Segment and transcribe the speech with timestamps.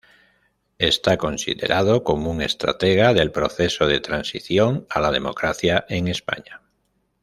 [0.79, 6.63] Está considerado como un estratega del proceso de transición a la democracia en España.